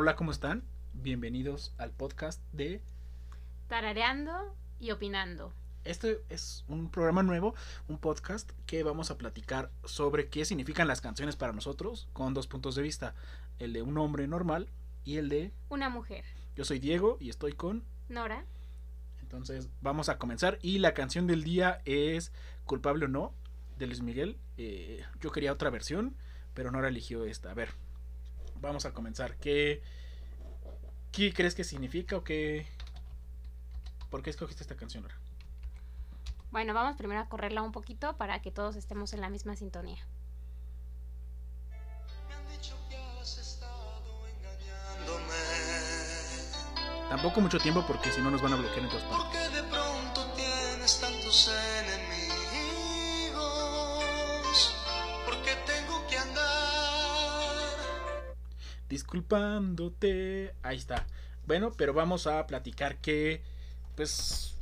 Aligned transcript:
Hola, 0.00 0.14
¿cómo 0.14 0.30
están? 0.30 0.62
Bienvenidos 0.92 1.74
al 1.76 1.90
podcast 1.90 2.40
de 2.52 2.80
Tarareando 3.66 4.54
y 4.78 4.92
opinando. 4.92 5.52
Este 5.82 6.22
es 6.28 6.64
un 6.68 6.88
programa 6.88 7.24
nuevo, 7.24 7.56
un 7.88 7.98
podcast 7.98 8.48
que 8.64 8.84
vamos 8.84 9.10
a 9.10 9.18
platicar 9.18 9.72
sobre 9.82 10.28
qué 10.28 10.44
significan 10.44 10.86
las 10.86 11.00
canciones 11.00 11.34
para 11.34 11.52
nosotros 11.52 12.08
con 12.12 12.32
dos 12.32 12.46
puntos 12.46 12.76
de 12.76 12.82
vista, 12.82 13.16
el 13.58 13.72
de 13.72 13.82
un 13.82 13.98
hombre 13.98 14.28
normal 14.28 14.68
y 15.02 15.16
el 15.16 15.28
de 15.28 15.52
Una 15.68 15.88
mujer. 15.88 16.24
yo 16.54 16.64
soy 16.64 16.78
Diego 16.78 17.16
y 17.18 17.28
estoy 17.28 17.54
con 17.54 17.82
Nora. 18.08 18.44
entonces 19.20 19.68
vamos 19.80 20.08
a 20.08 20.16
comenzar 20.16 20.60
y 20.62 20.78
la 20.78 20.94
canción 20.94 21.26
del 21.26 21.42
día 21.42 21.82
es 21.86 22.30
culpable 22.66 23.06
o 23.06 23.08
no 23.08 23.34
de 23.78 23.88
Luis 23.88 24.02
Miguel. 24.02 24.38
Eh, 24.58 25.04
yo 25.20 25.32
quería 25.32 25.52
otra 25.52 25.70
versión, 25.70 26.14
pero 26.54 26.70
Nora 26.70 26.86
eligió 26.86 27.24
esta. 27.24 27.50
A 27.50 27.54
ver, 27.54 27.70
vamos 28.60 28.84
a 28.84 28.92
comenzar. 28.92 29.36
¿Qué, 29.36 29.82
qué 31.12 31.32
crees 31.32 31.54
que 31.54 31.64
significa 31.64 32.16
o 32.16 32.24
qué? 32.24 32.66
¿Por 34.10 34.22
qué 34.22 34.30
escogiste 34.30 34.62
esta 34.62 34.76
canción, 34.76 35.02
Nora? 35.02 35.16
Bueno, 36.50 36.72
vamos 36.72 36.96
primero 36.96 37.20
a 37.20 37.28
correrla 37.28 37.62
un 37.62 37.72
poquito 37.72 38.16
para 38.16 38.40
que 38.40 38.50
todos 38.50 38.76
estemos 38.76 39.12
en 39.12 39.20
la 39.20 39.28
misma 39.28 39.54
sintonía. 39.54 39.98
Me 42.28 42.34
han 42.34 42.48
dicho 42.48 42.74
que 42.88 42.96
has 42.96 43.36
estado 43.36 44.26
engañándome. 44.28 45.34
Tampoco 47.10 47.40
mucho 47.40 47.58
tiempo 47.58 47.84
porque 47.86 48.10
si 48.10 48.22
no 48.22 48.30
nos 48.30 48.40
van 48.40 48.54
a 48.54 48.56
bloquear 48.56 48.80
en 48.80 48.88
todas 48.88 49.04
partes. 49.04 49.26
Porque 49.26 49.56
de 49.56 49.62
pronto 49.64 50.32
tienes 50.34 51.00
tantos 51.00 51.48
enemigos. 51.48 51.67
Disculpándote. 58.88 60.54
Ahí 60.62 60.76
está. 60.76 61.06
Bueno, 61.46 61.72
pero 61.76 61.94
vamos 61.94 62.26
a 62.26 62.46
platicar 62.46 62.98
qué, 62.98 63.42
pues, 63.96 64.54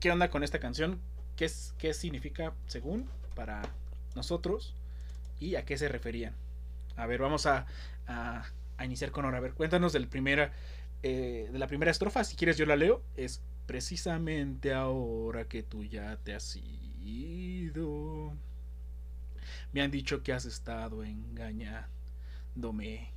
qué 0.00 0.10
onda 0.10 0.28
con 0.28 0.42
esta 0.42 0.60
canción, 0.60 1.00
qué, 1.36 1.50
qué 1.78 1.94
significa 1.94 2.52
según 2.66 3.08
para 3.34 3.62
nosotros 4.14 4.74
y 5.40 5.54
a 5.54 5.64
qué 5.64 5.78
se 5.78 5.88
referían. 5.88 6.34
A 6.96 7.06
ver, 7.06 7.20
vamos 7.20 7.46
a, 7.46 7.66
a, 8.06 8.44
iniciar 8.84 9.10
con 9.10 9.24
ahora. 9.24 9.38
A 9.38 9.40
ver, 9.40 9.54
cuéntanos 9.54 9.92
del 9.92 10.08
primera, 10.08 10.52
eh, 11.02 11.48
de 11.52 11.58
la 11.58 11.66
primera 11.66 11.90
estrofa. 11.90 12.24
Si 12.24 12.36
quieres, 12.36 12.56
yo 12.56 12.66
la 12.66 12.76
leo. 12.76 13.02
Es 13.16 13.42
precisamente 13.66 14.72
ahora 14.72 15.44
que 15.44 15.62
tú 15.62 15.84
ya 15.84 16.16
te 16.16 16.34
has 16.34 16.56
ido. 17.02 18.34
Me 19.72 19.82
han 19.82 19.90
dicho 19.90 20.22
que 20.22 20.32
has 20.32 20.44
estado 20.44 21.04
engañándome. 22.56 23.10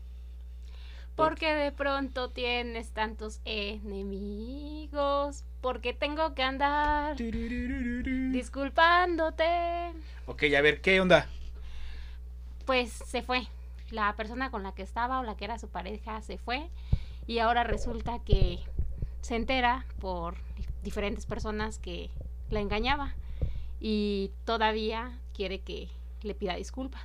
Porque 1.15 1.53
de 1.53 1.71
pronto 1.71 2.29
tienes 2.29 2.91
tantos 2.91 3.41
enemigos. 3.45 5.43
Porque 5.61 5.93
tengo 5.93 6.33
que 6.33 6.43
andar 6.43 7.15
disculpándote. 7.17 9.91
Ok, 10.25 10.43
a 10.57 10.61
ver, 10.61 10.79
¿qué 10.79 11.01
onda? 11.01 11.27
Pues 12.65 12.91
se 12.91 13.21
fue. 13.21 13.47
La 13.91 14.15
persona 14.15 14.49
con 14.51 14.63
la 14.63 14.73
que 14.73 14.83
estaba 14.83 15.19
o 15.19 15.23
la 15.23 15.35
que 15.35 15.43
era 15.45 15.59
su 15.59 15.67
pareja 15.67 16.21
se 16.21 16.37
fue. 16.37 16.69
Y 17.27 17.39
ahora 17.39 17.65
resulta 17.65 18.19
que 18.19 18.59
se 19.21 19.35
entera 19.35 19.85
por 19.99 20.35
diferentes 20.83 21.25
personas 21.25 21.79
que 21.79 22.09
la 22.49 22.61
engañaba. 22.61 23.13
Y 23.81 24.31
todavía 24.45 25.11
quiere 25.33 25.59
que 25.59 25.89
le 26.21 26.35
pida 26.35 26.55
disculpas. 26.55 27.01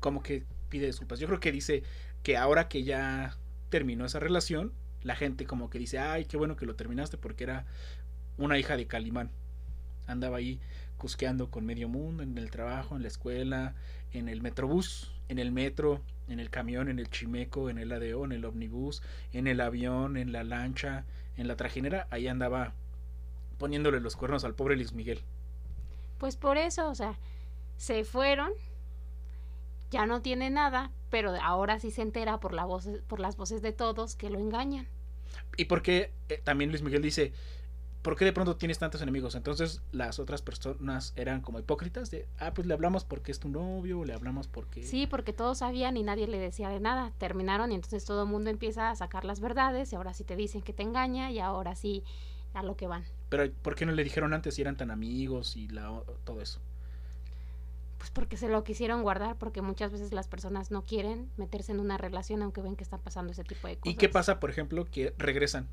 Como 0.00 0.22
que 0.22 0.44
pide 0.72 0.86
disculpas. 0.86 1.20
Yo 1.20 1.26
creo 1.26 1.38
que 1.38 1.52
dice 1.52 1.82
que 2.22 2.38
ahora 2.38 2.66
que 2.68 2.82
ya 2.82 3.36
terminó 3.68 4.06
esa 4.06 4.20
relación, 4.20 4.72
la 5.02 5.14
gente 5.14 5.44
como 5.44 5.68
que 5.68 5.78
dice, 5.78 5.98
ay, 5.98 6.24
qué 6.24 6.38
bueno 6.38 6.56
que 6.56 6.64
lo 6.64 6.76
terminaste 6.76 7.18
porque 7.18 7.44
era 7.44 7.66
una 8.38 8.58
hija 8.58 8.78
de 8.78 8.86
Calimán. 8.86 9.30
Andaba 10.06 10.38
ahí 10.38 10.60
cusqueando 10.96 11.50
con 11.50 11.66
medio 11.66 11.90
mundo, 11.90 12.22
en 12.22 12.38
el 12.38 12.50
trabajo, 12.50 12.96
en 12.96 13.02
la 13.02 13.08
escuela, 13.08 13.74
en 14.12 14.30
el 14.30 14.40
metrobús, 14.40 15.12
en 15.28 15.38
el 15.38 15.52
metro, 15.52 16.00
en 16.28 16.40
el 16.40 16.48
camión, 16.48 16.88
en 16.88 16.98
el 16.98 17.10
chimeco, 17.10 17.68
en 17.68 17.76
el 17.76 17.92
ADO, 17.92 18.24
en 18.24 18.32
el 18.32 18.46
omnibus, 18.46 19.02
en 19.34 19.46
el 19.46 19.60
avión, 19.60 20.16
en 20.16 20.32
la 20.32 20.42
lancha, 20.42 21.04
en 21.36 21.48
la 21.48 21.56
trajinera. 21.56 22.06
Ahí 22.10 22.28
andaba 22.28 22.72
poniéndole 23.58 24.00
los 24.00 24.16
cuernos 24.16 24.44
al 24.44 24.54
pobre 24.54 24.76
Luis 24.76 24.94
Miguel. 24.94 25.20
Pues 26.18 26.36
por 26.36 26.56
eso, 26.56 26.88
o 26.88 26.94
sea, 26.94 27.18
se 27.76 28.04
fueron, 28.04 28.52
ya 29.92 30.06
no 30.06 30.22
tiene 30.22 30.50
nada, 30.50 30.90
pero 31.10 31.32
ahora 31.40 31.78
sí 31.78 31.90
se 31.90 32.02
entera 32.02 32.40
por, 32.40 32.54
la 32.54 32.64
voz, 32.64 32.88
por 33.06 33.20
las 33.20 33.36
voces 33.36 33.62
de 33.62 33.72
todos 33.72 34.16
que 34.16 34.30
lo 34.30 34.38
engañan. 34.38 34.88
Y 35.56 35.66
porque 35.66 36.12
eh, 36.28 36.40
también 36.42 36.70
Luis 36.70 36.82
Miguel 36.82 37.02
dice, 37.02 37.32
¿por 38.00 38.16
qué 38.16 38.24
de 38.24 38.32
pronto 38.32 38.56
tienes 38.56 38.78
tantos 38.78 39.02
enemigos? 39.02 39.34
Entonces 39.34 39.82
las 39.92 40.18
otras 40.18 40.40
personas 40.40 41.12
eran 41.14 41.42
como 41.42 41.60
hipócritas 41.60 42.10
de, 42.10 42.26
ah, 42.38 42.54
pues 42.54 42.66
le 42.66 42.72
hablamos 42.72 43.04
porque 43.04 43.30
es 43.30 43.38
tu 43.38 43.50
novio, 43.50 44.04
le 44.06 44.14
hablamos 44.14 44.48
porque... 44.48 44.82
Sí, 44.82 45.06
porque 45.06 45.34
todos 45.34 45.58
sabían 45.58 45.98
y 45.98 46.02
nadie 46.02 46.26
le 46.26 46.38
decía 46.38 46.70
de 46.70 46.80
nada. 46.80 47.12
Terminaron 47.18 47.70
y 47.70 47.74
entonces 47.74 48.06
todo 48.06 48.22
el 48.22 48.30
mundo 48.30 48.48
empieza 48.48 48.90
a 48.90 48.96
sacar 48.96 49.26
las 49.26 49.40
verdades 49.40 49.92
y 49.92 49.96
ahora 49.96 50.14
sí 50.14 50.24
te 50.24 50.36
dicen 50.36 50.62
que 50.62 50.72
te 50.72 50.82
engaña 50.82 51.30
y 51.30 51.38
ahora 51.38 51.76
sí 51.76 52.02
a 52.54 52.62
lo 52.62 52.76
que 52.76 52.86
van. 52.86 53.04
Pero 53.28 53.52
¿por 53.62 53.74
qué 53.74 53.84
no 53.84 53.92
le 53.92 54.04
dijeron 54.04 54.32
antes 54.32 54.54
si 54.54 54.62
eran 54.62 54.76
tan 54.76 54.90
amigos 54.90 55.54
y 55.56 55.68
la, 55.68 56.02
todo 56.24 56.40
eso? 56.40 56.60
Pues 58.02 58.10
porque 58.10 58.36
se 58.36 58.48
lo 58.48 58.64
quisieron 58.64 59.04
guardar, 59.04 59.36
porque 59.38 59.62
muchas 59.62 59.92
veces 59.92 60.12
las 60.12 60.26
personas 60.26 60.72
no 60.72 60.84
quieren 60.84 61.30
meterse 61.36 61.70
en 61.70 61.78
una 61.78 61.98
relación 61.98 62.42
aunque 62.42 62.60
ven 62.60 62.74
que 62.74 62.82
están 62.82 62.98
pasando 62.98 63.30
ese 63.30 63.44
tipo 63.44 63.68
de 63.68 63.76
cosas. 63.76 63.94
¿Y 63.94 63.96
qué 63.96 64.08
pasa, 64.08 64.40
por 64.40 64.50
ejemplo, 64.50 64.86
que 64.90 65.14
regresan? 65.18 65.68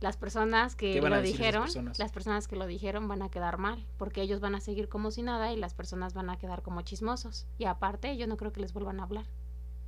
Las 0.00 0.16
personas 0.16 0.76
que 0.76 0.92
¿Qué 0.92 1.00
van 1.00 1.14
a 1.14 1.16
lo 1.16 1.22
dijeron, 1.22 1.64
personas? 1.64 1.98
las 1.98 2.12
personas 2.12 2.46
que 2.46 2.54
lo 2.54 2.68
dijeron 2.68 3.08
van 3.08 3.22
a 3.22 3.28
quedar 3.28 3.58
mal, 3.58 3.84
porque 3.98 4.22
ellos 4.22 4.38
van 4.38 4.54
a 4.54 4.60
seguir 4.60 4.88
como 4.88 5.10
si 5.10 5.22
nada 5.22 5.52
y 5.52 5.56
las 5.56 5.74
personas 5.74 6.14
van 6.14 6.30
a 6.30 6.38
quedar 6.38 6.62
como 6.62 6.80
chismosos. 6.82 7.48
Y 7.58 7.64
aparte, 7.64 8.16
yo 8.16 8.28
no 8.28 8.36
creo 8.36 8.52
que 8.52 8.60
les 8.60 8.72
vuelvan 8.72 9.00
a 9.00 9.02
hablar. 9.02 9.24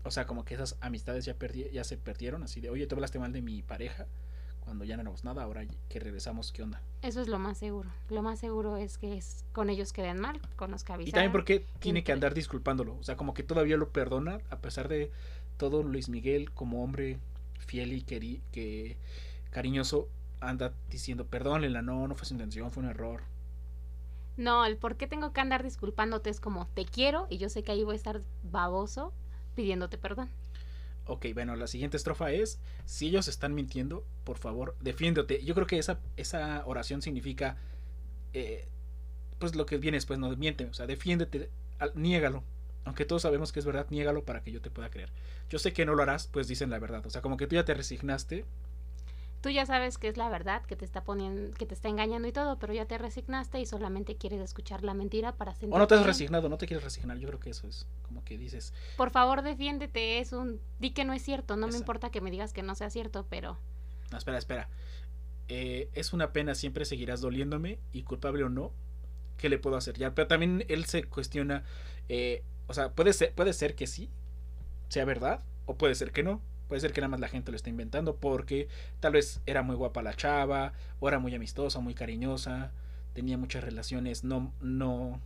O 0.02 0.10
sea, 0.10 0.26
como 0.26 0.44
que 0.44 0.54
esas 0.54 0.76
amistades 0.80 1.24
ya, 1.24 1.34
perdi 1.34 1.70
ya 1.70 1.84
se 1.84 1.96
perdieron, 1.98 2.42
así 2.42 2.60
de, 2.60 2.68
oye, 2.68 2.88
tú 2.88 2.96
hablaste 2.96 3.20
mal 3.20 3.32
de 3.32 3.42
mi 3.42 3.62
pareja 3.62 4.08
cuando 4.68 4.84
ya 4.84 4.96
no 4.96 5.00
éramos 5.00 5.24
nada, 5.24 5.44
ahora 5.44 5.64
que 5.88 5.98
regresamos, 5.98 6.52
¿qué 6.52 6.62
onda? 6.62 6.82
Eso 7.00 7.22
es 7.22 7.28
lo 7.28 7.38
más 7.38 7.56
seguro. 7.56 7.88
Lo 8.10 8.20
más 8.20 8.38
seguro 8.38 8.76
es 8.76 8.98
que 8.98 9.16
es, 9.16 9.46
con 9.52 9.70
ellos 9.70 9.94
queden 9.94 10.20
mal, 10.20 10.42
con 10.56 10.70
los 10.70 10.84
que 10.84 10.92
avisaron. 10.92 11.08
Y 11.08 11.12
también 11.12 11.32
porque 11.32 11.64
tiene 11.78 12.04
que 12.04 12.12
andar 12.12 12.34
disculpándolo, 12.34 12.98
o 12.98 13.02
sea, 13.02 13.16
como 13.16 13.32
que 13.32 13.42
todavía 13.42 13.78
lo 13.78 13.88
perdona, 13.88 14.40
a 14.50 14.58
pesar 14.58 14.88
de 14.88 15.10
todo 15.56 15.82
Luis 15.82 16.10
Miguel 16.10 16.52
como 16.52 16.84
hombre 16.84 17.18
fiel 17.60 17.94
y 17.94 18.02
queri 18.02 18.42
que 18.52 18.98
cariñoso 19.50 20.06
anda 20.40 20.74
diciendo, 20.90 21.24
perdónenla, 21.24 21.80
no, 21.80 22.06
no 22.06 22.14
fue 22.14 22.26
su 22.26 22.34
intención, 22.34 22.70
fue 22.70 22.82
un 22.82 22.90
error. 22.90 23.22
No, 24.36 24.66
el 24.66 24.76
por 24.76 24.96
qué 24.96 25.06
tengo 25.06 25.32
que 25.32 25.40
andar 25.40 25.62
disculpándote 25.62 26.28
es 26.28 26.40
como 26.40 26.66
te 26.66 26.84
quiero 26.84 27.26
y 27.30 27.38
yo 27.38 27.48
sé 27.48 27.62
que 27.62 27.72
ahí 27.72 27.84
voy 27.84 27.94
a 27.94 27.96
estar 27.96 28.20
baboso 28.44 29.14
pidiéndote 29.54 29.96
perdón. 29.96 30.28
Ok, 31.10 31.26
bueno, 31.34 31.56
la 31.56 31.66
siguiente 31.66 31.96
estrofa 31.96 32.32
es, 32.32 32.60
si 32.84 33.08
ellos 33.08 33.28
están 33.28 33.54
mintiendo, 33.54 34.06
por 34.24 34.38
favor, 34.38 34.76
defiéndote. 34.80 35.42
Yo 35.42 35.54
creo 35.54 35.66
que 35.66 35.78
esa, 35.78 36.00
esa 36.18 36.62
oración 36.66 37.00
significa, 37.02 37.56
eh, 38.34 38.68
pues 39.38 39.56
lo 39.56 39.66
que 39.66 39.78
viene 39.78 39.98
después, 39.98 40.18
no 40.18 40.30
miente, 40.36 40.66
o 40.66 40.74
sea, 40.74 40.86
defiéndete, 40.86 41.50
al- 41.78 41.92
niégalo. 41.94 42.44
Aunque 42.84 43.04
todos 43.06 43.22
sabemos 43.22 43.52
que 43.52 43.60
es 43.60 43.66
verdad, 43.66 43.86
niégalo 43.90 44.24
para 44.24 44.42
que 44.42 44.52
yo 44.52 44.60
te 44.62 44.70
pueda 44.70 44.90
creer. 44.90 45.10
Yo 45.50 45.58
sé 45.58 45.72
que 45.74 45.86
no 45.86 45.94
lo 45.94 46.02
harás, 46.04 46.26
pues 46.28 46.48
dicen 46.48 46.70
la 46.70 46.78
verdad. 46.80 47.06
O 47.06 47.10
sea, 47.10 47.22
como 47.22 47.36
que 47.38 47.46
tú 47.46 47.56
ya 47.56 47.64
te 47.64 47.74
resignaste. 47.74 48.44
Tú 49.48 49.52
ya 49.52 49.64
sabes 49.64 49.96
que 49.96 50.08
es 50.08 50.18
la 50.18 50.28
verdad, 50.28 50.62
que 50.66 50.76
te 50.76 50.84
está 50.84 51.04
poniendo, 51.04 51.56
que 51.56 51.64
te 51.64 51.72
está 51.72 51.88
engañando 51.88 52.28
y 52.28 52.32
todo, 52.32 52.58
pero 52.58 52.74
ya 52.74 52.84
te 52.84 52.98
resignaste 52.98 53.58
y 53.58 53.64
solamente 53.64 54.14
quieres 54.14 54.42
escuchar 54.42 54.84
la 54.84 54.92
mentira 54.92 55.32
para 55.36 55.54
sentir. 55.54 55.74
O 55.74 55.78
no 55.78 55.86
te 55.86 55.94
has 55.94 56.04
resignado, 56.04 56.50
no 56.50 56.58
te 56.58 56.66
quieres 56.66 56.84
resignar. 56.84 57.16
Yo 57.16 57.28
creo 57.28 57.40
que 57.40 57.48
eso 57.48 57.66
es 57.66 57.86
como 58.02 58.22
que 58.26 58.36
dices, 58.36 58.74
Por 58.98 59.08
favor, 59.08 59.40
defiéndete, 59.40 60.18
es 60.18 60.34
un 60.34 60.60
di 60.80 60.90
que 60.90 61.06
no 61.06 61.14
es 61.14 61.22
cierto, 61.22 61.56
no 61.56 61.60
me 61.62 61.68
Exacto. 61.68 61.82
importa 61.82 62.10
que 62.10 62.20
me 62.20 62.30
digas 62.30 62.52
que 62.52 62.62
no 62.62 62.74
sea 62.74 62.90
cierto, 62.90 63.24
pero 63.30 63.56
no, 64.12 64.18
espera, 64.18 64.36
espera. 64.36 64.68
Eh, 65.48 65.88
es 65.94 66.12
una 66.12 66.30
pena, 66.34 66.54
siempre 66.54 66.84
seguirás 66.84 67.22
doliéndome 67.22 67.78
y 67.90 68.02
culpable 68.02 68.44
o 68.44 68.50
no, 68.50 68.74
¿qué 69.38 69.48
le 69.48 69.58
puedo 69.58 69.76
hacer 69.76 69.96
ya? 69.96 70.14
Pero 70.14 70.28
también 70.28 70.66
él 70.68 70.84
se 70.84 71.04
cuestiona, 71.04 71.64
eh, 72.10 72.42
o 72.66 72.74
sea, 72.74 72.92
puede 72.92 73.14
ser, 73.14 73.32
puede 73.32 73.54
ser 73.54 73.74
que 73.74 73.86
sí, 73.86 74.10
sea 74.90 75.06
verdad, 75.06 75.42
o 75.64 75.78
puede 75.78 75.94
ser 75.94 76.12
que 76.12 76.22
no. 76.22 76.42
Puede 76.68 76.80
ser 76.80 76.92
que 76.92 77.00
nada 77.00 77.08
más 77.08 77.20
la 77.20 77.28
gente 77.28 77.50
lo 77.50 77.56
está 77.56 77.70
inventando 77.70 78.16
porque 78.16 78.68
tal 79.00 79.12
vez 79.12 79.40
era 79.46 79.62
muy 79.62 79.74
guapa 79.74 80.02
la 80.02 80.14
chava, 80.14 80.72
o 81.00 81.08
era 81.08 81.18
muy 81.18 81.34
amistosa, 81.34 81.80
muy 81.80 81.94
cariñosa, 81.94 82.70
tenía 83.14 83.38
muchas 83.38 83.64
relaciones 83.64 84.22
no, 84.22 84.52
no, 84.60 85.20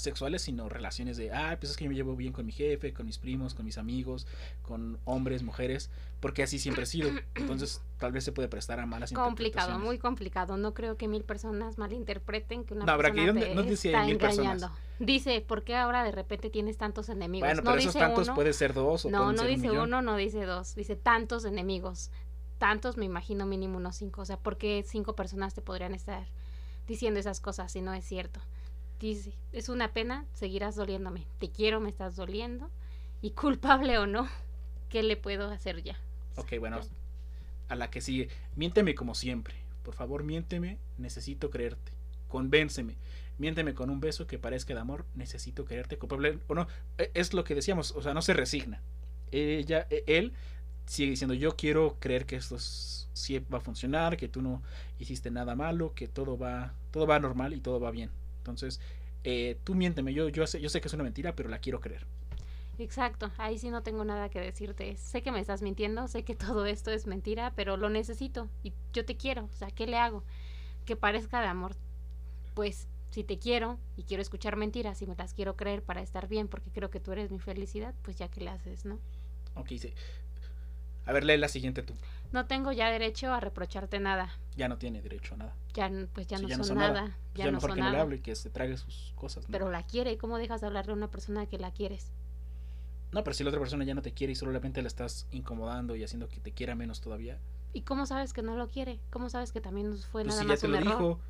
sexuales, 0.00 0.42
sino 0.42 0.68
relaciones 0.68 1.16
de, 1.16 1.32
ah, 1.32 1.56
pues 1.58 1.70
es 1.70 1.76
que 1.76 1.84
yo 1.84 1.90
me 1.90 1.96
llevo 1.96 2.16
bien 2.16 2.32
con 2.32 2.46
mi 2.46 2.52
jefe, 2.52 2.92
con 2.92 3.06
mis 3.06 3.18
primos, 3.18 3.54
con 3.54 3.64
mis 3.64 3.78
amigos, 3.78 4.26
con 4.62 4.98
hombres, 5.04 5.42
mujeres, 5.42 5.90
porque 6.20 6.42
así 6.42 6.58
siempre 6.58 6.84
he 6.84 6.86
sido. 6.86 7.10
Entonces, 7.34 7.82
tal 7.98 8.12
vez 8.12 8.24
se 8.24 8.32
puede 8.32 8.48
prestar 8.48 8.80
a 8.80 8.86
malas 8.86 9.12
Complicado, 9.12 9.78
muy 9.78 9.98
complicado. 9.98 10.56
No 10.56 10.74
creo 10.74 10.96
que 10.96 11.08
mil 11.08 11.24
personas 11.24 11.78
malinterpreten 11.78 12.64
que 12.64 12.74
una 12.74 12.84
No, 12.84 12.96
persona 12.96 13.32
te 13.34 13.54
no 13.54 13.62
está 13.62 14.04
mil 14.04 14.18
personas. 14.18 14.70
Dice, 14.98 15.40
¿por 15.40 15.62
qué 15.62 15.76
ahora 15.76 16.02
de 16.02 16.10
repente 16.10 16.50
tienes 16.50 16.76
tantos 16.76 17.08
enemigos? 17.08 17.46
Bueno, 17.46 17.62
no 17.62 17.70
pero 17.70 17.78
esos 17.78 17.94
dice 17.94 18.04
tantos 18.04 18.26
uno, 18.26 18.34
puede 18.34 18.52
ser 18.52 18.74
dos 18.74 19.04
o 19.04 19.10
no, 19.10 19.32
no 19.32 19.42
un 19.42 19.48
dice 19.48 19.70
uno, 19.70 20.02
no 20.02 20.16
dice 20.16 20.44
dos, 20.44 20.74
dice 20.74 20.96
tantos 20.96 21.44
enemigos. 21.44 22.10
Tantos, 22.58 22.96
me 22.96 23.04
imagino 23.04 23.46
mínimo 23.46 23.76
unos 23.76 23.96
cinco. 23.96 24.22
O 24.22 24.24
sea, 24.24 24.36
¿por 24.36 24.56
qué 24.58 24.84
cinco 24.84 25.14
personas 25.14 25.54
te 25.54 25.62
podrían 25.62 25.94
estar 25.94 26.26
diciendo 26.88 27.20
esas 27.20 27.40
cosas 27.40 27.70
si 27.70 27.80
no 27.80 27.94
es 27.94 28.04
cierto? 28.04 28.40
Dice, 28.98 29.32
es 29.52 29.68
una 29.68 29.92
pena, 29.92 30.24
seguirás 30.34 30.74
doliéndome. 30.74 31.24
Te 31.38 31.50
quiero, 31.50 31.78
me 31.78 31.88
estás 31.88 32.16
doliendo. 32.16 32.68
Y 33.22 33.30
culpable 33.30 33.98
o 33.98 34.06
no, 34.06 34.28
¿qué 34.88 35.04
le 35.04 35.16
puedo 35.16 35.50
hacer 35.50 35.82
ya? 35.84 35.96
Ok, 36.36 36.54
bueno, 36.58 36.80
a 37.68 37.76
la 37.76 37.90
que 37.90 38.00
sigue. 38.00 38.28
Miénteme 38.56 38.96
como 38.96 39.14
siempre. 39.14 39.54
Por 39.84 39.94
favor, 39.94 40.24
miénteme. 40.24 40.78
Necesito 40.98 41.50
creerte. 41.50 41.92
Convénceme. 42.26 42.96
Miénteme 43.38 43.74
con 43.74 43.90
un 43.90 44.00
beso 44.00 44.26
que 44.26 44.38
parezca 44.38 44.74
de 44.74 44.80
amor. 44.80 45.04
Necesito 45.14 45.64
creerte. 45.64 45.96
Culpable 45.98 46.38
o 46.48 46.54
no. 46.54 46.66
e- 46.98 47.10
Es 47.14 47.32
lo 47.34 47.44
que 47.44 47.54
decíamos. 47.54 47.92
O 47.92 48.02
sea, 48.02 48.14
no 48.14 48.22
se 48.22 48.34
resigna. 48.34 48.82
Ella, 49.30 49.86
e- 49.90 50.04
él 50.06 50.32
sigue 50.86 51.10
diciendo: 51.10 51.34
Yo 51.34 51.56
quiero 51.56 51.96
creer 52.00 52.26
que 52.26 52.36
esto 52.36 52.58
sí 52.58 53.38
va 53.52 53.58
a 53.58 53.60
funcionar. 53.60 54.16
Que 54.16 54.28
tú 54.28 54.42
no 54.42 54.62
hiciste 54.98 55.30
nada 55.30 55.54
malo. 55.54 55.94
Que 55.94 56.08
todo 56.08 56.36
va, 56.36 56.74
todo 56.90 57.06
va 57.06 57.18
normal 57.20 57.54
y 57.54 57.60
todo 57.60 57.78
va 57.80 57.90
bien. 57.90 58.10
Entonces, 58.38 58.80
eh, 59.24 59.56
tú 59.64 59.74
miénteme. 59.74 60.12
Yo, 60.14 60.28
yo, 60.28 60.46
sé, 60.46 60.60
yo 60.60 60.68
sé 60.68 60.80
que 60.80 60.88
es 60.88 60.94
una 60.94 61.04
mentira, 61.04 61.34
pero 61.36 61.48
la 61.48 61.58
quiero 61.58 61.80
creer. 61.80 62.06
Exacto, 62.78 63.32
ahí 63.38 63.58
sí 63.58 63.70
no 63.70 63.82
tengo 63.82 64.04
nada 64.04 64.28
que 64.28 64.40
decirte. 64.40 64.96
Sé 64.96 65.20
que 65.22 65.32
me 65.32 65.40
estás 65.40 65.62
mintiendo, 65.62 66.06
sé 66.06 66.22
que 66.22 66.34
todo 66.36 66.64
esto 66.66 66.90
es 66.90 67.06
mentira, 67.06 67.52
pero 67.56 67.76
lo 67.76 67.88
necesito 67.90 68.48
y 68.62 68.72
yo 68.92 69.04
te 69.04 69.16
quiero. 69.16 69.44
O 69.44 69.56
sea, 69.56 69.70
¿qué 69.70 69.86
le 69.86 69.98
hago? 69.98 70.22
Que 70.84 70.96
parezca 70.96 71.40
de 71.40 71.48
amor. 71.48 71.74
Pues 72.54 72.86
si 73.10 73.24
te 73.24 73.38
quiero 73.38 73.78
y 73.96 74.02
quiero 74.04 74.20
escuchar 74.22 74.56
mentiras 74.56 75.00
y 75.02 75.06
me 75.06 75.14
las 75.16 75.34
quiero 75.34 75.56
creer 75.56 75.82
para 75.82 76.02
estar 76.02 76.28
bien 76.28 76.48
porque 76.48 76.70
creo 76.70 76.90
que 76.90 77.00
tú 77.00 77.12
eres 77.12 77.30
mi 77.30 77.38
felicidad, 77.38 77.94
pues 78.02 78.16
ya 78.16 78.28
que 78.28 78.40
le 78.40 78.50
haces, 78.50 78.84
¿no? 78.84 78.98
Ok, 79.54 79.68
sí. 79.78 79.92
A 81.06 81.12
ver, 81.12 81.24
lee 81.24 81.38
la 81.38 81.48
siguiente 81.48 81.82
tú. 81.82 81.94
No 82.32 82.46
tengo 82.46 82.70
ya 82.72 82.90
derecho 82.90 83.32
a 83.32 83.40
reprocharte 83.40 83.98
nada. 83.98 84.30
Ya 84.56 84.68
no 84.68 84.76
tiene 84.76 85.00
derecho 85.00 85.34
a 85.34 85.38
nada. 85.38 85.54
Ya, 85.74 85.90
pues 86.12 86.26
ya 86.26 86.36
Sí, 86.36 86.42
no 86.42 86.48
ya 86.48 86.56
no 86.58 86.64
son 86.64 86.68
son 86.68 86.78
nada. 86.78 86.92
nada. 87.02 87.16
Pues 87.32 87.38
Ya, 87.38 87.44
ya 87.46 87.50
no 87.50 87.56
mejor 87.56 87.70
son 87.70 87.76
que 87.76 87.80
no 87.82 87.86
le 87.86 87.92
nada. 87.92 88.02
hable 88.02 88.16
y 88.16 88.20
que 88.20 88.34
se 88.34 88.50
trague 88.50 88.76
sus 88.76 89.12
cosas. 89.16 89.44
¿no? 89.48 89.52
Pero 89.52 89.70
la 89.70 89.82
quiere. 89.84 90.12
¿Y 90.12 90.16
cómo 90.18 90.36
dejas 90.36 90.60
de 90.60 90.66
hablarle 90.66 90.92
a 90.92 90.96
una 90.96 91.10
persona 91.10 91.46
que 91.46 91.58
la 91.58 91.70
quieres? 91.70 92.12
No, 93.12 93.24
pero 93.24 93.32
si 93.32 93.42
la 93.42 93.48
otra 93.48 93.60
persona 93.60 93.84
ya 93.84 93.94
no 93.94 94.02
te 94.02 94.12
quiere 94.12 94.34
y 94.34 94.36
solamente 94.36 94.82
la 94.82 94.88
estás 94.88 95.26
incomodando 95.30 95.96
y 95.96 96.04
haciendo 96.04 96.28
que 96.28 96.40
te 96.40 96.52
quiera 96.52 96.74
menos 96.74 97.00
todavía. 97.00 97.38
¿Y 97.72 97.80
cómo 97.82 98.04
sabes 98.04 98.34
que 98.34 98.42
no 98.42 98.56
lo 98.56 98.68
quiere? 98.68 98.98
¿Cómo 99.10 99.30
sabes 99.30 99.52
que 99.52 99.62
también 99.62 99.96
fue 99.96 100.24
Pues 100.24 100.34
nada 100.34 100.42
si 100.42 100.46
ya 100.46 100.52
más 100.52 100.60
te 100.60 100.66
un 100.66 100.72
lo 100.72 100.78
error? 100.78 100.92
dijo, 100.92 101.20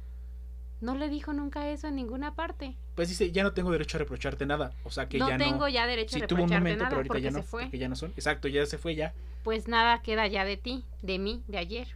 No 0.80 0.94
le 0.94 1.08
dijo 1.08 1.32
nunca 1.32 1.68
eso 1.68 1.88
en 1.88 1.96
ninguna 1.96 2.34
parte. 2.34 2.76
pues 2.94 3.08
dice, 3.08 3.32
ya 3.32 3.42
no 3.42 3.52
tengo 3.52 3.72
derecho 3.72 3.96
a 3.96 4.00
reprocharte 4.00 4.46
nada. 4.46 4.72
O 4.84 4.90
sea 4.90 5.08
que 5.08 5.18
no 5.18 5.28
ya 5.28 5.36
tengo 5.36 5.60
no. 5.60 5.68
ya 5.68 5.86
derecho 5.86 6.16
Sí 6.16 6.22
a 6.22 6.26
tuvo 6.26 6.44
un 6.44 6.48
reprocharte 6.48 6.60
momento, 6.60 6.84
nada 6.84 6.88
pero 6.90 6.98
ahorita 6.98 7.12
porque 7.12 7.22
ya 7.22 7.30
no. 7.30 7.38
se 7.38 7.42
fue. 7.44 7.62
Porque 7.62 7.78
ya 7.78 7.88
no 7.88 7.96
son. 7.96 8.10
Exacto, 8.12 8.48
ya 8.48 8.64
se 8.66 8.78
fue 8.78 8.94
ya. 8.94 9.12
Pues 9.42 9.66
nada 9.66 10.00
queda 10.02 10.26
ya 10.26 10.44
de 10.44 10.56
ti, 10.56 10.84
de 11.02 11.18
mí, 11.18 11.42
de 11.48 11.58
ayer. 11.58 11.88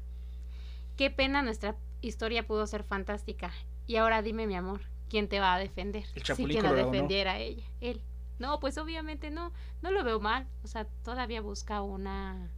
Qué 0.96 1.10
pena 1.10 1.42
nuestra 1.42 1.76
historia 2.00 2.46
pudo 2.46 2.66
ser 2.66 2.82
fantástica. 2.82 3.52
Y 3.86 3.96
ahora 3.96 4.22
dime, 4.22 4.46
mi 4.46 4.56
amor, 4.56 4.80
¿quién 5.08 5.28
te 5.28 5.38
va 5.38 5.54
a 5.54 5.58
defender? 5.58 6.04
El 6.14 6.14
si 6.14 6.20
Chapulín 6.22 6.60
quien 6.60 6.64
la 6.64 6.82
¿no? 6.82 6.90
defendiera 6.90 7.32
a 7.32 7.38
ella, 7.38 7.64
él. 7.80 8.00
No, 8.38 8.58
pues 8.58 8.76
obviamente 8.78 9.30
no, 9.30 9.52
no 9.82 9.92
lo 9.92 10.02
veo 10.02 10.18
mal. 10.18 10.48
O 10.64 10.66
sea, 10.66 10.86
todavía 11.04 11.40
busca 11.40 11.82
una, 11.82 12.50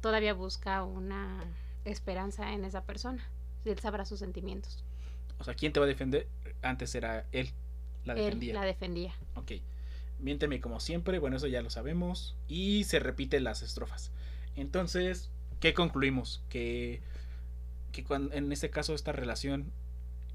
todavía 0.00 0.32
busca 0.32 0.82
una 0.84 1.44
esperanza 1.84 2.52
en 2.52 2.64
esa 2.64 2.84
persona. 2.84 3.22
Él 3.66 3.78
sabrá 3.78 4.06
sus 4.06 4.20
sentimientos. 4.20 4.84
O 5.42 5.44
sea, 5.44 5.54
¿quién 5.54 5.72
te 5.72 5.80
va 5.80 5.86
a 5.86 5.88
defender? 5.88 6.28
Antes 6.62 6.94
era 6.94 7.26
él. 7.32 7.50
La 8.04 8.14
Él 8.14 8.24
defendía. 8.24 8.54
la 8.54 8.62
defendía. 8.62 9.12
Ok. 9.34 9.52
Miénteme 10.20 10.60
como 10.60 10.78
siempre. 10.80 11.18
Bueno, 11.18 11.36
eso 11.36 11.48
ya 11.48 11.62
lo 11.62 11.70
sabemos. 11.70 12.36
Y 12.48 12.84
se 12.84 13.00
repiten 13.00 13.44
las 13.44 13.62
estrofas. 13.62 14.12
Entonces, 14.56 15.30
¿qué 15.60 15.74
concluimos? 15.74 16.42
Que, 16.48 17.02
que 17.90 18.04
cuando, 18.04 18.32
en 18.34 18.52
este 18.52 18.70
caso 18.70 18.94
esta 18.94 19.12
relación, 19.12 19.72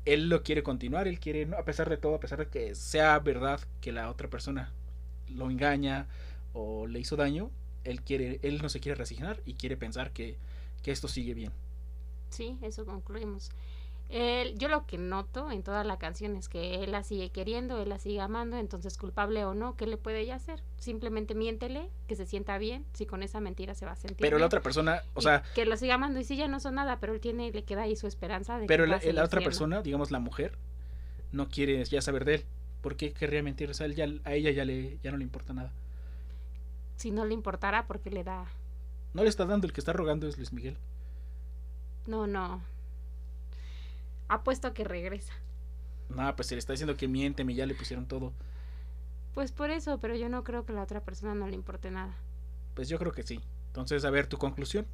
él 0.05 0.29
lo 0.29 0.43
quiere 0.43 0.61
continuar. 0.63 1.07
Él 1.07 1.19
quiere, 1.21 1.47
a 1.57 1.63
pesar 1.63 1.89
de 1.89 1.97
todo, 1.97 2.15
a 2.15 2.19
pesar 2.19 2.39
de 2.39 2.47
que 2.49 2.75
sea 2.75 3.17
verdad 3.19 3.61
que 3.81 3.93
la 3.93 4.09
otra 4.09 4.29
persona 4.29 4.73
lo 5.29 5.49
engaña 5.49 6.07
o 6.53 6.87
le 6.87 6.99
hizo 6.99 7.15
daño, 7.15 7.51
él, 7.85 8.01
quiere, 8.01 8.39
él 8.43 8.61
no 8.61 8.69
se 8.69 8.81
quiere 8.81 8.95
resignar 8.97 9.41
y 9.45 9.53
quiere 9.53 9.77
pensar 9.77 10.11
que, 10.11 10.37
que 10.83 10.91
esto 10.91 11.07
sigue 11.07 11.33
bien. 11.33 11.53
Sí, 12.29 12.57
eso 12.61 12.85
concluimos. 12.85 13.49
Él- 14.09 14.57
yo 14.57 14.69
lo 14.69 14.85
que 14.85 14.97
noto 14.97 15.51
en 15.51 15.63
toda 15.63 15.83
la 15.83 15.97
canción 15.97 16.37
es 16.37 16.47
que 16.47 16.83
él 16.83 16.91
la 16.91 17.03
sigue 17.03 17.29
queriendo, 17.29 17.81
él 17.81 17.89
la 17.89 17.99
sigue 17.99 18.21
amando, 18.21 18.57
entonces 18.57 18.97
culpable 18.97 19.43
o 19.43 19.53
no, 19.53 19.75
¿qué 19.75 19.85
le 19.85 19.97
puede 19.97 20.21
ella 20.21 20.35
hacer? 20.35 20.63
Simplemente 20.77 21.35
miéntele, 21.35 21.89
que 22.07 22.15
se 22.15 22.25
sienta 22.25 22.57
bien, 22.57 22.85
si 22.93 23.05
con 23.05 23.21
esa 23.21 23.41
mentira 23.41 23.73
se 23.75 23.85
va 23.85 23.91
a 23.91 23.95
sentir 23.97 24.17
Pero 24.21 24.39
la 24.39 24.45
otra 24.45 24.61
persona, 24.61 25.03
o 25.13 25.21
sea, 25.21 25.43
que 25.53 25.65
lo 25.65 25.75
siga 25.75 25.95
amando 25.95 26.19
y 26.19 26.23
sí 26.23 26.37
ya 26.37 26.47
no 26.47 26.59
son 26.61 26.75
nada, 26.75 26.99
pero 27.01 27.13
él 27.13 27.19
tiene, 27.19 27.51
le 27.51 27.63
queda 27.65 27.81
ahí 27.83 27.95
su 27.97 28.07
esperanza 28.07 28.57
de 28.57 28.65
Pero 28.65 28.85
que 28.85 28.89
la, 28.91 28.99
la 29.13 29.23
otra 29.25 29.41
persona, 29.41 29.81
digamos 29.81 30.09
la 30.11 30.19
mujer, 30.19 30.57
no 31.33 31.49
quiere 31.49 31.83
ya 31.85 32.01
saber 32.01 32.23
de 32.25 32.35
él. 32.35 32.45
¿Por 32.81 32.95
qué 32.95 33.11
querría 33.11 33.43
mentir? 33.43 33.69
O 33.69 33.73
sea, 33.73 33.87
él 33.87 33.95
ya, 33.95 34.07
a 34.23 34.33
ella 34.33 34.51
ya, 34.51 34.63
le, 34.63 34.99
ya 35.03 35.11
no 35.11 35.17
le 35.17 35.23
importa 35.23 35.51
nada. 35.53 35.71
Si 36.97 37.11
no 37.11 37.25
le 37.25 37.33
importara, 37.33 37.87
porque 37.87 38.09
le 38.09 38.23
da, 38.23 38.45
No 39.13 39.23
le 39.23 39.29
está 39.29 39.45
dando, 39.45 39.67
el 39.67 39.73
que 39.73 39.81
está 39.81 39.91
rogando 39.93 40.27
es 40.27 40.37
Luis 40.37 40.53
Miguel. 40.53 40.77
no, 42.07 42.25
no. 42.25 42.61
Apuesto 44.29 44.67
a 44.67 44.73
que 44.73 44.83
regresa. 44.83 45.33
No, 46.09 46.35
pues 46.35 46.47
se 46.47 46.55
le 46.55 46.59
está 46.59 46.73
diciendo 46.73 46.95
que 46.95 47.07
miénteme, 47.07 47.53
ya 47.53 47.65
le 47.65 47.75
pusieron 47.75 48.07
todo. 48.07 48.33
Pues 49.33 49.51
por 49.51 49.69
eso, 49.69 49.99
pero 49.99 50.15
yo 50.15 50.29
no 50.29 50.43
creo 50.43 50.65
que 50.65 50.71
a 50.71 50.75
la 50.75 50.83
otra 50.83 51.01
persona 51.01 51.35
no 51.35 51.47
le 51.47 51.55
importe 51.55 51.91
nada. 51.91 52.13
Pues 52.73 52.89
yo 52.89 52.97
creo 52.97 53.11
que 53.11 53.23
sí. 53.23 53.41
Entonces, 53.67 54.03
a 54.05 54.09
ver, 54.09 54.27
tu 54.27 54.37
conclusión. 54.37 54.85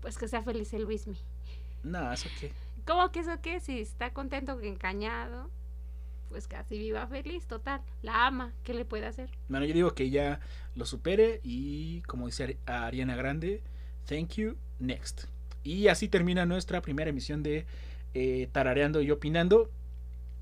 Pues 0.00 0.18
que 0.18 0.28
sea 0.28 0.42
feliz 0.42 0.72
el 0.74 0.82
Luismi. 0.82 1.16
No, 1.82 2.12
eso 2.12 2.28
qué. 2.40 2.52
¿Cómo 2.86 3.10
que 3.12 3.20
eso 3.20 3.40
qué? 3.40 3.60
Si 3.60 3.80
está 3.80 4.12
contento 4.12 4.58
que 4.58 4.68
engañado, 4.68 5.48
pues 6.28 6.48
casi 6.48 6.78
viva 6.78 7.06
feliz, 7.06 7.46
total. 7.46 7.80
La 8.02 8.26
ama, 8.26 8.52
¿qué 8.64 8.74
le 8.74 8.84
puede 8.84 9.06
hacer? 9.06 9.30
Bueno, 9.48 9.64
yo 9.64 9.74
digo 9.74 9.94
que 9.94 10.10
ya 10.10 10.40
lo 10.74 10.84
supere 10.86 11.40
y, 11.44 12.02
como 12.02 12.26
dice 12.26 12.44
Ari- 12.44 12.58
Ariana 12.66 13.14
Grande, 13.14 13.62
thank 14.06 14.30
you, 14.34 14.56
next. 14.80 15.24
Y 15.64 15.88
así 15.88 16.08
termina 16.08 16.46
nuestra 16.46 16.82
primera 16.82 17.10
emisión 17.10 17.42
de 17.42 17.66
eh, 18.14 18.48
Tarareando 18.52 19.00
y 19.00 19.10
Opinando. 19.10 19.70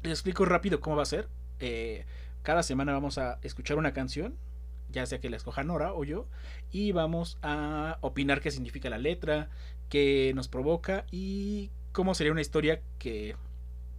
Les 0.02 0.12
explico 0.12 0.44
rápido 0.44 0.80
cómo 0.80 0.96
va 0.96 1.02
a 1.02 1.06
ser. 1.06 1.28
Eh, 1.58 2.04
cada 2.42 2.62
semana 2.62 2.92
vamos 2.92 3.18
a 3.18 3.38
escuchar 3.42 3.76
una 3.76 3.92
canción, 3.92 4.34
ya 4.90 5.04
sea 5.04 5.20
que 5.20 5.28
la 5.28 5.36
escoja 5.36 5.62
Nora 5.62 5.92
o 5.92 6.04
yo, 6.04 6.26
y 6.72 6.92
vamos 6.92 7.38
a 7.42 7.98
opinar 8.00 8.40
qué 8.40 8.50
significa 8.50 8.88
la 8.88 8.98
letra, 8.98 9.50
qué 9.90 10.32
nos 10.34 10.48
provoca 10.48 11.04
y 11.10 11.70
cómo 11.92 12.14
sería 12.14 12.32
una 12.32 12.40
historia 12.40 12.80
que 12.98 13.36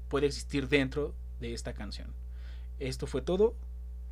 puede 0.09 0.25
existir 0.27 0.67
dentro 0.67 1.13
de 1.39 1.53
esta 1.53 1.73
canción. 1.73 2.13
Esto 2.79 3.05
fue 3.05 3.21
todo. 3.21 3.53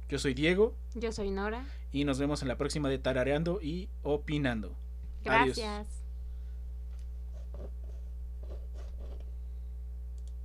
Yo 0.09 0.17
soy 0.19 0.33
Diego 0.33 0.75
Yo 0.95 1.11
soy 1.11 1.29
Nora. 1.29 1.65
y 1.91 2.03
nos 2.03 2.19
vemos 2.19 2.41
en 2.41 2.47
la 2.47 2.57
próxima 2.57 2.89
de 2.89 2.97
Tarareando 2.99 3.59
y 3.61 3.89
Opinando. 4.03 4.75
Adiós. 5.25 5.57
Gracias. 5.57 5.98